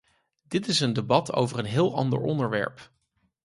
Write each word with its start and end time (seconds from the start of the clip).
Dit 0.47 0.67
is 0.67 0.79
een 0.79 0.93
debat 0.93 1.33
over 1.33 1.59
een 1.59 1.65
heel 1.65 1.95
ander 1.95 2.19
onderwerp. 2.21 2.91